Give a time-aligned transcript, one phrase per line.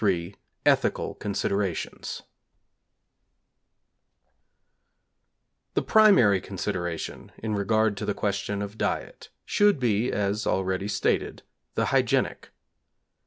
[0.03, 0.35] III
[0.65, 2.23] ETHICAL CONSIDERATIONS
[5.75, 11.43] The primary consideration in regard to the question of diet should be, as already stated,
[11.75, 12.49] the hygienic.